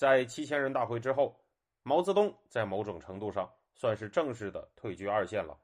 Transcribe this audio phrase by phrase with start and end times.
[0.00, 1.38] 在七千人大会之后，
[1.82, 5.54] 毛泽东在某种程度上算是正式的退居二线了。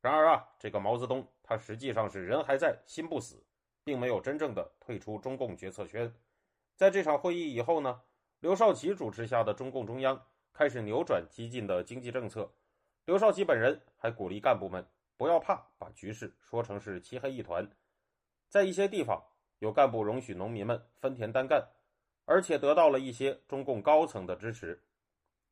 [0.00, 3.44] 然而啊，这个毛泽东他实际上是人还在心不死，
[3.84, 6.10] 并没有真正的退出中共决策圈。
[6.74, 8.00] 在这场会议以后呢，
[8.40, 10.18] 刘少奇主持下的中共中央
[10.54, 12.50] 开始扭转激进的经济政策。
[13.04, 14.82] 刘少奇本人还鼓励干部们
[15.18, 17.70] 不要怕把局势说成是漆黑一团。
[18.48, 19.22] 在一些地方，
[19.58, 21.68] 有干部容许农民们分田单干。
[22.24, 24.82] 而且得到了一些中共高层的支持。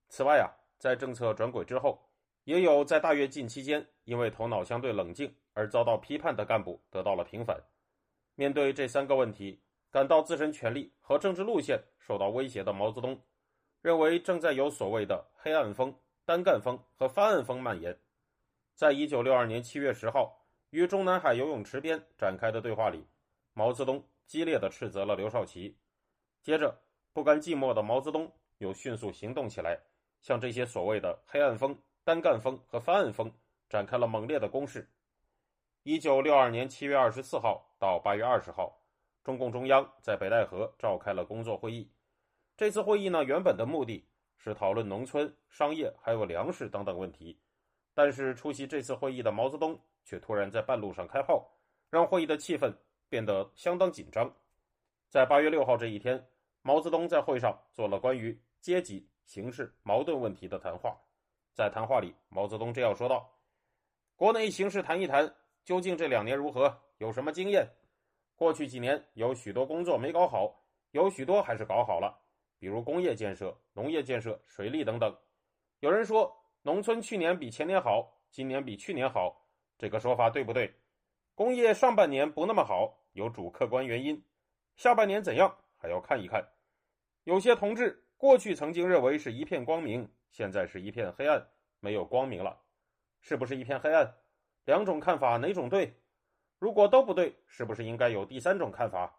[0.08, 2.02] 此外啊，在政策转轨之后，
[2.44, 7.60] 也有在大跃进期间因为头脑相对冷静而遭到批判的干部得到了平反。
[8.34, 9.60] 面对这三个问题，
[9.90, 13.20] 感到自身权利和政治路线受到威胁的毛泽东，
[13.80, 15.94] 认为正在有所谓的黑暗风、
[16.24, 17.96] 单干风和翻案风蔓延。
[18.74, 23.06] 在一九六二年七月十号与中南海游泳池边展开的对话里，
[23.52, 25.76] 毛泽东激烈地斥责了刘少奇。
[26.42, 26.76] 接着，
[27.12, 29.78] 不甘寂寞的毛泽东又迅速行动起来，
[30.20, 33.32] 向这些所谓的“黑暗风”、“单干风”和“翻案风”
[33.70, 34.90] 展开了猛烈的攻势。
[35.84, 38.76] 一九六二年七月二十四号到八月二十号，
[39.22, 41.88] 中共中央在北戴河召开了工作会议。
[42.56, 44.04] 这次会议呢，原本的目的
[44.36, 47.38] 是讨论农村、商业还有粮食等等问题，
[47.94, 51.48] 但是出席这次会议的毛泽东却突然在半路上开炮，
[51.88, 52.74] 让会议的气氛
[53.08, 54.34] 变得相当紧张。
[55.08, 56.26] 在八月六号这一天。
[56.62, 60.96] 毛泽东在会上做了关于阶级、形势、矛盾问题的谈话。
[61.52, 63.30] 在谈话里，毛泽东这样说道
[64.16, 66.80] ：“国内形势谈一谈，究竟这两年如何？
[66.98, 67.68] 有什么经验？
[68.36, 72.16] 过去几年有许多工作没搞好，有许多还是搞好了，
[72.58, 75.14] 比如工业建设、农业建设、水利等等。
[75.80, 79.44] 有人说农村去年比前年好，今年比去年好，
[79.76, 80.72] 这个说法对不对？
[81.34, 84.24] 工业上半年不那么好，有主客观原因，
[84.76, 86.48] 下半年怎样？”还要看一看，
[87.24, 91.44] 有些同志过去曾经认为是一片光明，现在是一片黑暗，
[91.80, 92.56] 没有光明了，
[93.20, 94.14] 是不是一片黑暗？
[94.66, 96.00] 两种看法哪种对？
[96.60, 99.12] 如果都不对，是不是应该有第三种看法？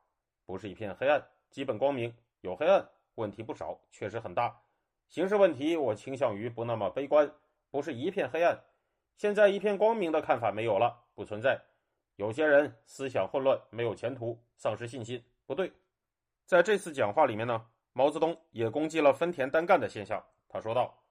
[0.45, 4.61] 不是一片黑暗，基本光明，有黑暗，问题不少，确实很大。
[5.09, 7.29] 形势问题，我倾向于不那么悲观，
[7.69, 8.57] 不是一片黑暗。
[9.17, 11.61] 现在一片光明的看法没有了，不存在。
[12.15, 15.73] 有些人思想混乱，没有前途，丧失信心，不对。
[16.53, 20.23] 在这次讲话里面呢，毛泽东也攻击了分田单干的现象。
[20.47, 21.03] 他说道：“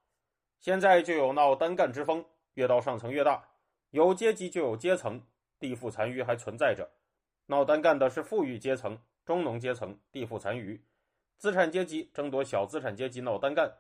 [0.61, 3.49] 现在就有闹单干之风，越到上层越大，
[3.91, 5.21] 有阶级就有阶层，
[5.59, 6.89] 地富残余还存在着。
[7.47, 10.81] 闹单干的是富裕阶层、中农阶层、地富残余，
[11.39, 13.79] 资产阶级争夺小资产阶级闹单干。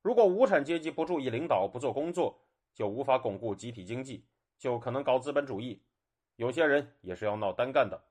[0.00, 2.40] 如果无产阶级不注意领导、不做工作，
[2.72, 4.24] 就无法巩固集体经济，
[4.58, 5.82] 就可能搞资本主义。
[6.36, 8.02] 有些人也是要闹单干的。”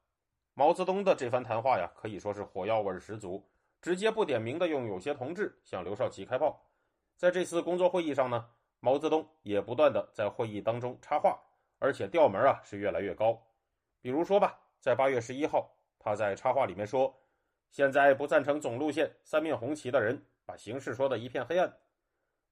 [0.54, 3.48] 毛泽东的这番谈话呀，可以说是火药味十足，
[3.82, 6.62] 直接不点名的用有些同志向刘少奇开炮。
[7.16, 8.46] 在这次工作会议上呢，
[8.80, 11.40] 毛泽东也不断的在会议当中插话，
[11.80, 13.42] 而且调门啊是越来越高。
[14.02, 17.16] 比如说吧，在八月十一号，他在插话里面说
[17.72, 21.78] ：“现在不赞成总路线三面红旗的人，把形势说的一片黑暗。”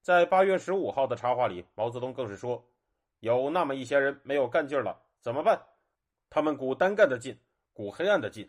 [0.02, 2.66] 在八月十五号的插话里，毛泽东更是说
[3.20, 5.62] ：“有那么一些人没有干劲了，怎么办？
[6.30, 7.38] 他们鼓单干的劲。”
[7.80, 8.46] 鼓黑暗的劲，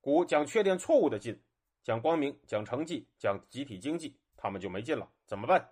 [0.00, 1.38] 鼓讲确定错误的劲，
[1.82, 5.68] 讲光明，讲成绩，讲集体经济，他们就没劲了，怎么办？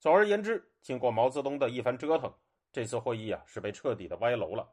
[0.00, 2.34] 总而言之，经过毛泽东的一番折腾，
[2.72, 4.68] 这次会议啊是被彻底的歪楼了，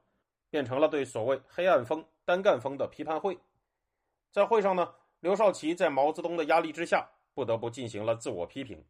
[0.50, 3.38] 变成了对所谓黑暗风、单干风的批判会。
[4.32, 8.84] 在会上呢，刘少奇在毛泽东的压力之下，不得不进行了自我批评。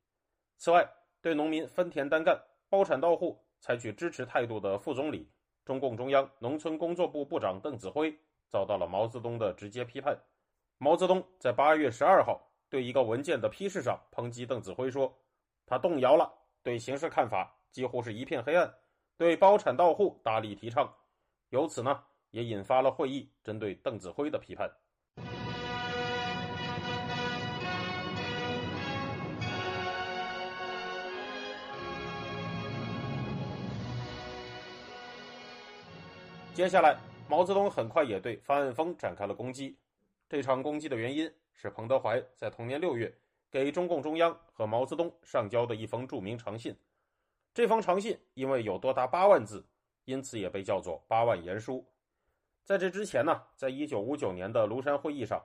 [0.56, 0.90] 此外，
[1.20, 5.30] 对农民分田单干、包产到户采取支持态度的副总理、
[5.66, 8.18] 中共中央农村工作部部长邓子恢。
[8.54, 10.16] 遭到了毛泽东的直接批判。
[10.78, 12.40] 毛泽东在八月十二号
[12.70, 15.12] 对一个文件的批示上抨击邓子恢说
[15.66, 18.72] ：“他动摇了，对形势看法几乎是一片黑暗，
[19.18, 20.94] 对包产到户大力提倡。”
[21.50, 24.70] 由此呢，也引发了会议针对邓子恢的批判。
[36.54, 37.13] 接下来。
[37.34, 39.76] 毛泽东很快也对翻案峰展开了攻击。
[40.30, 43.12] 这场攻击的原因是彭德怀在同年六月
[43.50, 46.78] 给中共中央和毛泽东上交的一封著名长信。
[47.52, 49.66] 这封长信因为有多达八万字，
[50.06, 51.84] 因此也被叫做“八万言书”。
[52.64, 55.44] 在这之前呢，在一九五九年的庐山会议上，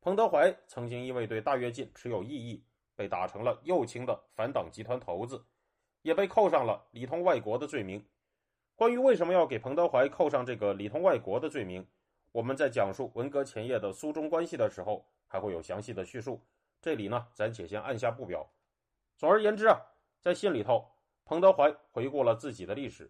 [0.00, 2.62] 彭德怀曾经因为对大跃进持有异议，
[2.94, 5.44] 被打成了右倾的反党集团头子，
[6.02, 8.06] 也被扣上了里通外国的罪名。
[8.76, 11.86] 关于为什么要给彭德怀扣上这个里通外国的罪名，
[12.32, 16.40] 我们在讲述文革前夜的苏中关系的时候，还会有详细的叙述。
[16.82, 18.50] 这里呢，咱且先按下不表。
[19.16, 19.80] 总而言之啊，
[20.20, 20.90] 在信里头，
[21.24, 23.08] 彭德怀回顾了自己的历史，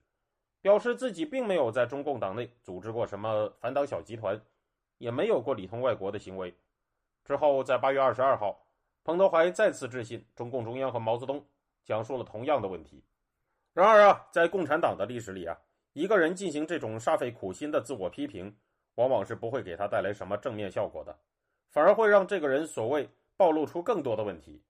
[0.61, 4.38] 表示自己并没有在中共党内组织过什么反党小集团，
[4.99, 6.55] 也没有过里通外国的行为。
[7.25, 8.67] 之后，在八月二十二号，
[9.02, 11.43] 彭德怀再次致信中共中央和毛泽东，
[11.84, 13.02] 讲述了同样的问题。
[13.74, 15.58] 然而啊，在共产党的历史里啊，
[15.94, 18.56] 一个人进行这种煞费苦心的自我批评，
[18.94, 21.18] 往往是不会给他带来什么正面效果的，
[21.70, 24.62] 反而会让这个人所谓暴露出更多的问题。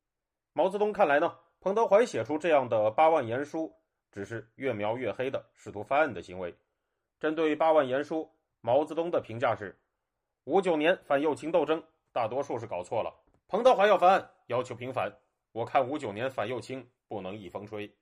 [0.54, 3.70] 毛泽东看来呢，彭德怀写出这样的八万言书，
[4.10, 6.56] 只是越描越黑的试图翻案的行为。
[7.20, 8.30] 针对八万言书，
[8.62, 9.78] 毛泽东的评价是：
[10.44, 13.14] 五九年反右倾斗争，大多数是搞错了。
[13.48, 15.12] 彭德怀要翻案，要求平反，
[15.52, 17.94] 我看五九年反右倾不能一风吹。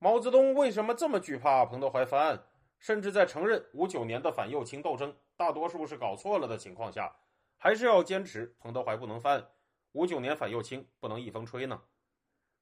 [0.00, 2.44] 毛泽东为什么这么惧怕彭德怀翻案？
[2.78, 7.12] 甚至在承认五九年的反右倾斗争大多数是搞错了的情况下，
[7.56, 9.50] 还是要坚持彭德怀不能翻案，
[9.90, 11.82] 五九年反右倾不能一风吹呢？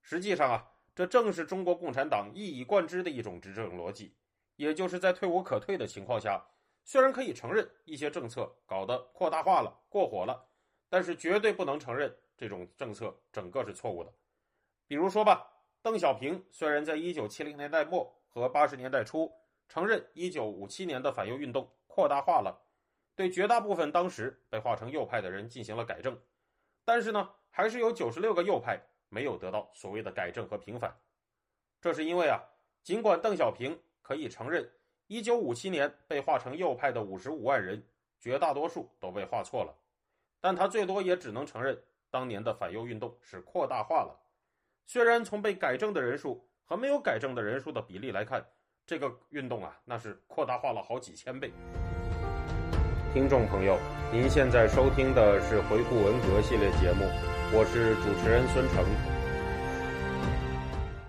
[0.01, 4.17] 实际上啊，这正是中国共产党一以贯之的一种执政逻辑，
[4.57, 6.43] 也就是在退无可退的情况下，
[6.83, 10.49] 虽然可以承认一些政策搞得扩大化了、过火了，
[10.89, 14.11] 但是绝对不能承认这种政策整个是错误的。
[14.87, 15.53] 比如说吧。
[15.87, 19.33] 邓小平虽然在1970年代末和80年代初
[19.69, 22.61] 承认1957年的反右运动扩大化了，
[23.15, 26.21] 对绝大部分当时被划成右派的人进行了改正，
[26.85, 30.93] 但是呢，还是有96个右派没有得到所谓的改正和平反。
[31.81, 32.43] 这是因为啊，
[32.83, 34.69] 尽管邓小平可以承认
[35.07, 37.81] 1957年被划成右派的55万人
[38.19, 39.73] 绝大多数都被划错了，
[40.41, 41.81] 但他最多也只能承认
[42.11, 44.26] 当年的反右运动是扩大化了。
[44.89, 48.47] 虽然从被改正的人数和没有改正的人数的比例来看，
[48.87, 51.51] 这个运动啊，那是扩大化了好几千倍。
[53.13, 53.77] 听众朋友，
[54.13, 57.05] 您现在收听的是回顾文革系列节目，
[57.53, 58.85] 我是主持人孙成。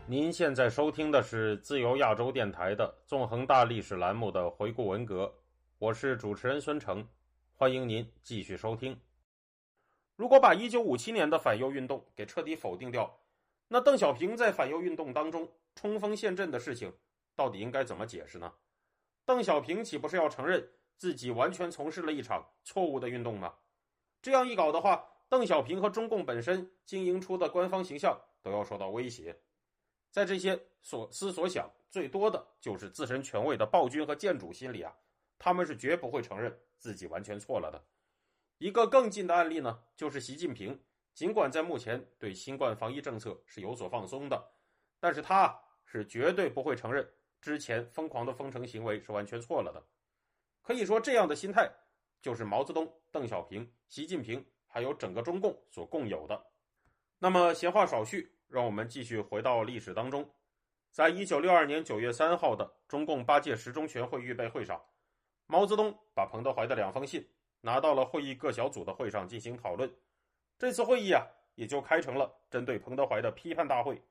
[0.07, 5.31] 您现在收听的是自由亚洲电台的纵横大历史栏目的回顾文革，
[5.77, 7.07] 我是主持人孙成，
[7.53, 9.00] 欢迎您继续收听。
[10.15, 13.15] 如果把一九五七年的反右运动给彻底否定掉。
[13.69, 16.93] 那邓小平在反右运动当中冲锋陷阵的事情，
[17.35, 18.53] 到底应该怎么解释呢？
[19.25, 23.53] 邓小平岂不是要承认自己完全从事了一场错误的运动吗？
[24.21, 29.37] 这样一搞的话，邓小平和中共本身经营出的官方形象都要受到威胁。
[30.11, 34.95] 在这些所思所想最多的就是自身权位的暴君和建主心里啊，
[35.37, 37.83] 他们是绝不会承认自己完全错了的。
[38.57, 40.79] 一个更近的案例呢，就是习近平。
[41.17, 44.39] 尽管在目前对新冠防疫政策是有所放松的，
[44.99, 47.11] 但是他是绝对不会承认
[47.41, 49.83] 之前疯狂的封城行为是完全错了的。
[50.61, 51.67] 可以说，这样的心态
[52.21, 56.39] 就是毛泽东、邓小平、习近平还有整个中共所共有的。
[57.17, 60.29] 那么，闲话少叙，让我们继续回到历史当中。
[60.91, 64.79] 在一九六二年九月三号的中共八届十中全会预备会上，
[65.47, 67.27] 毛泽东把彭德怀的两封信
[67.62, 69.91] 拿到了会议各小组的会上进行讨论。
[70.57, 71.23] 这次会议啊，
[71.55, 74.01] 也就开成了针对彭德怀的批判大会。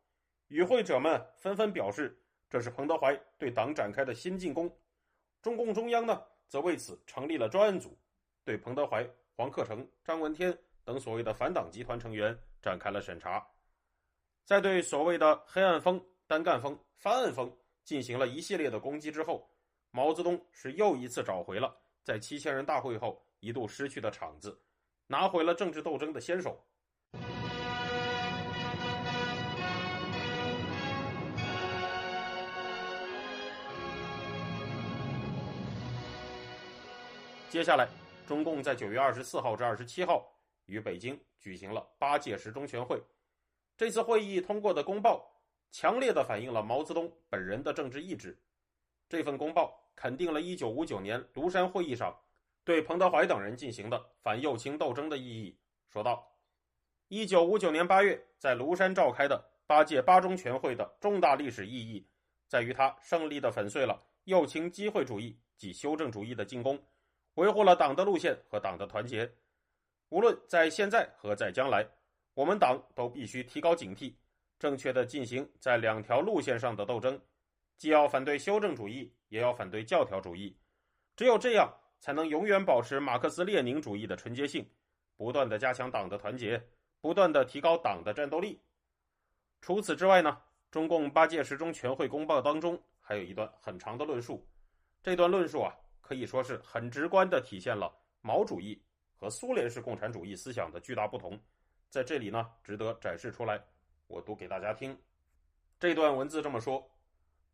[0.49, 2.17] 与会者们纷纷表示，
[2.49, 4.73] 这是彭德怀对党展开的新进攻。
[5.43, 7.99] 中共中央呢，则为此成立了专案组，
[8.45, 13.45] 对彭德怀、黄克诚、张闻天等所谓的反党集团成员展开了审查。
[14.45, 19.51] 在对所谓的“黑暗风”、“单干风”、“翻案风”进行了一系列的攻击之后，
[19.91, 24.57] 毛泽东是又一次找回了在七千人大会后一度失去的场子。
[25.07, 26.61] 拿回了政治斗争的先手。
[37.49, 37.89] 接下来，
[38.27, 40.29] 中共在九月二十四号至二十七号
[40.67, 43.01] 于北京举行了八届十中全会。
[43.77, 45.25] 这次会议通过的公报，
[45.71, 48.37] 强烈的反映了毛泽东本人的政治意志。
[49.09, 52.15] 这份公报肯定了一九五九年庐山会议上。
[52.67, 55.57] 对彭德怀等人进行的反右倾斗争的意义，
[55.89, 56.37] 说道：
[57.07, 62.05] 一九五九年八月在庐山召开的八届八中全会的重大历史意义，
[62.49, 66.77] 在于它胜利的粉碎了右倾机会主义及修正主义的进攻，
[67.35, 69.33] 维护了党的路线和党的团结。
[70.09, 71.87] 无论在现在和在将来，
[72.35, 74.13] 我们党都必须提高警惕，
[74.59, 77.21] 正确的进行在两条路线上的斗争，
[77.77, 80.59] 既要反对修正主义，也要反对教条主义。
[81.15, 84.69] 只有这样，才能永远保持马克思列宁主义的纯洁性，
[85.17, 86.63] 不断的加强党的团结，
[87.01, 88.61] 不断的提高党的战斗力。
[89.61, 94.47] 除此之外呢，中共八届十中全会公报当中还有一段很长的论述，
[95.03, 98.81] 这段论述啊，可以说是很直观的体现了毛主义
[99.15, 101.41] 和苏联式共产主义思想的巨大不同。
[101.89, 103.61] 在这里呢，值得展示出来。
[104.09, 104.97] 我读给大家听，
[105.81, 106.89] 这段文字这么说：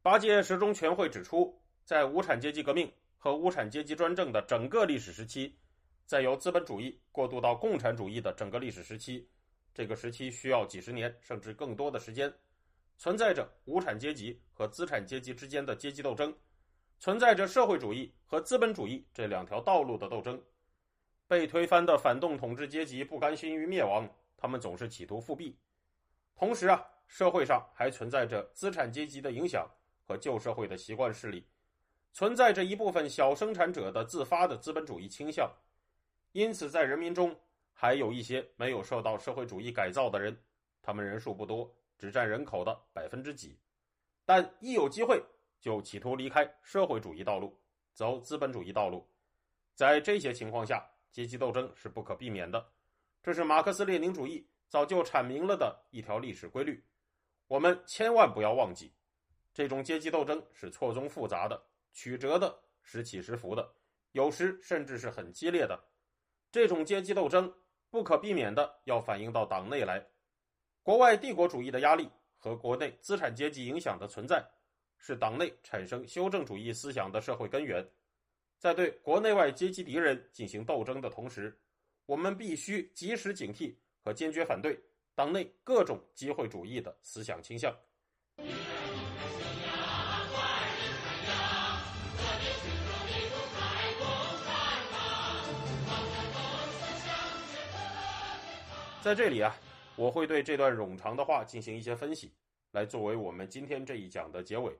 [0.02, 2.92] 八届十中全会指出，在无产阶级革命
[3.22, 5.56] 和无产阶级专政的整个历史时期，
[6.04, 9.30] 再由资本主义过渡到共产主义的整个历史时期，
[9.72, 12.34] 这个时期需要几十年甚至更多的时间，
[12.98, 16.36] 存在着无产阶级和资产阶级之间的阶级斗争，
[16.98, 20.42] 存在着社会主义和资本主义这两条道路的斗争。
[21.28, 24.12] 被推翻的反动统治阶级不甘心于灭亡。
[24.36, 25.56] 他们总是企图复辟，
[26.34, 29.70] 同时啊，社会上还存在着资产阶级的影响
[30.02, 31.46] 和旧社会的习惯势力，
[32.12, 35.50] 存在着一部分小生产者的自发的资本主义倾向，
[36.32, 37.34] 因此在人民中
[37.72, 40.38] 还有一些没有受到社会主义改造的人，
[40.82, 43.58] 他们人数不多，只占人口的百分之几，
[44.24, 45.22] 但一有机会
[45.58, 47.58] 就企图离开社会主义道路，
[47.94, 49.08] 走资本主义道路，
[49.74, 52.72] 在这些情况下，阶级斗争是不可避免的。
[53.22, 56.84] 这是马克思列宁主义早就阐明了的一条历史规律，
[57.46, 58.92] 我们千万不要忘记，
[59.54, 63.74] 这种阶级斗争是错综复杂的、曲折的、时起时伏的，
[64.12, 65.78] 有时甚至是很激烈的。
[66.50, 67.52] 这种阶级斗争
[67.90, 70.06] 不可避免的要反映到党内来，
[70.82, 74.44] 国外帝国主义的压力和国内资产阶级影响的存在，
[74.98, 77.86] 是党内产生修正主义思想的社会根源。
[78.58, 81.58] 在对国内外阶级敌人进行斗争的同时，
[82.06, 84.78] 我们必须及时警惕和坚决反对
[85.14, 87.74] 党内各种机会主义的思想倾向。
[99.02, 99.52] 在这里啊，
[99.96, 102.32] 我会对这段冗长的话进行一些分析，
[102.70, 104.78] 来作为我们今天这一讲的结尾。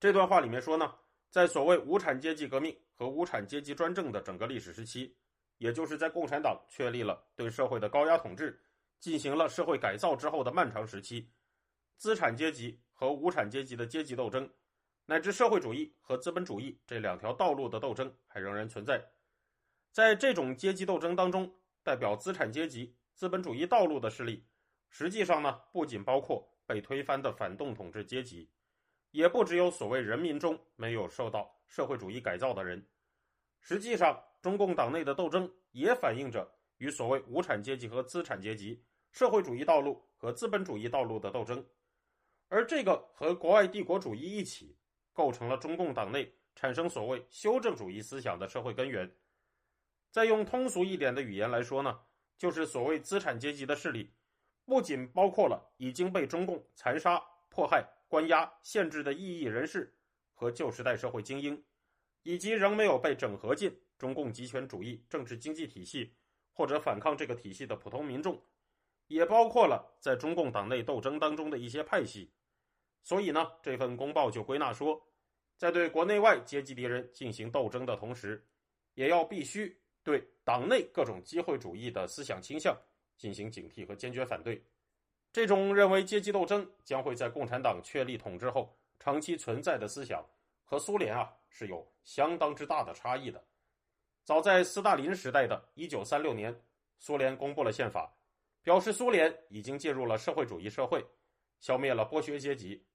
[0.00, 0.90] 这段话里面说呢，
[1.30, 5.14] 在所谓无产阶级革命和无产阶级专政的整个历史时期。
[5.58, 8.58] 也就是在共产党确立了对社会的高压统治，
[9.00, 11.30] 进行了社会改造之后的漫长时期，
[11.96, 14.50] 资产阶级和无产阶级的阶级斗争，
[15.06, 19.02] 乃至社会主义和资本主义这两条道路的斗争还仍然存在。
[19.92, 21.50] 在这种阶级斗争当中，
[21.82, 24.46] 代表资产阶级、资本主义道路的势力，
[24.90, 28.48] 实际上呢，不仅包括被推翻的反动统治阶级，
[29.10, 32.86] 也不只有所谓人民中没有受到社会主义改造的人，
[33.60, 34.22] 实际上。
[34.42, 38.80] 中共党内的斗争也反映着与所谓无产阶级和资产阶级、
[39.10, 41.66] 社会主义道路和资本主义道路的斗争，
[42.46, 44.78] 而这个和国外帝国主义一起，
[45.12, 49.12] 构成了中共党内产生所谓修正主义思想的社会根源。
[50.12, 51.98] 再用通俗一点的语言来说呢，
[52.38, 54.12] 就是所谓资产阶级的势力，
[54.64, 59.94] 不仅包括了已经被中共残杀、迫害、关押、限制的异议人士
[60.34, 61.64] 和旧时代社会精英，
[62.22, 63.74] 以及仍没有被整合进。
[63.98, 66.14] 中共集权主义政治经济体系，
[66.52, 68.38] 或者反抗这个体系的普通民众，
[69.06, 72.30] 也包括了在中共党内斗争当中的一些派系。
[73.02, 75.02] 所以呢，这份公报就归纳说，
[75.56, 78.46] 在对国内外阶级敌人进行斗争的同时，
[78.92, 82.80] 也要必须对党内各种机会主义的思想倾向
[83.16, 84.62] 进行警惕和坚决反对。
[85.32, 90.24] 这种认为阶级斗争将会在共产党确立统治后长期存在的思想，
[90.64, 93.44] 和苏联啊是有相当之大的差异的。
[94.22, 96.56] 早在斯大林时代的一九三六年，
[96.98, 98.16] 苏联公布了宪法，
[98.62, 101.04] 表示苏联已经进入了社会主义社会，
[101.58, 102.86] 消灭了剥削阶级。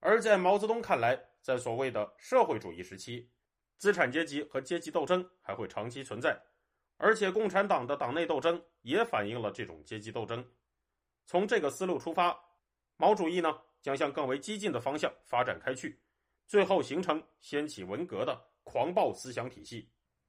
[0.00, 3.28] 而在毛泽东看来，在所谓的社会主义时期，
[3.78, 6.38] 资产阶级和阶级斗争还会长期存在，
[6.96, 10.44] 而且共产党的党内斗争也反映了这种阶级斗争。
[11.26, 12.38] 从这个思路出发，
[12.96, 15.98] 毛主义呢将向更为激进的方向发展开去，
[16.46, 19.88] 最后形成掀起文革的狂暴思想体系。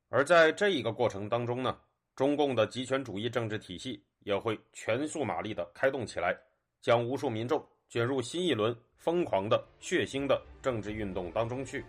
[0.10, 1.80] 而在这一个过程当中呢，
[2.16, 6.38] 中共的极权主义政治体系也会全速马力的开动起来，
[6.82, 11.86] 将无数民众卷入新一轮疯狂的血腥的政治运动当中去。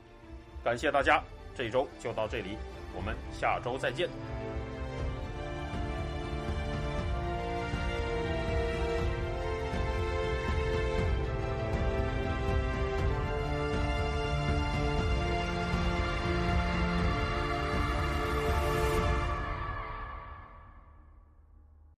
[0.64, 1.22] 感谢大家，
[1.58, 2.56] 这周就到这里，
[2.94, 4.08] 我们下周再见。